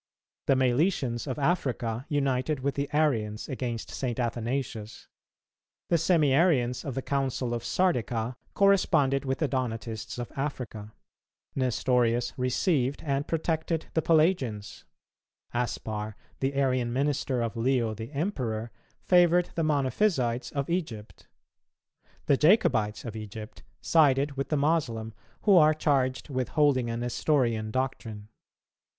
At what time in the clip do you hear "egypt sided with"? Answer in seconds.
23.15-24.49